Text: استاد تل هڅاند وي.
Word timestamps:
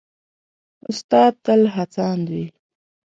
استاد 0.89 1.33
تل 1.45 1.61
هڅاند 1.75 2.25
وي. 2.33 2.45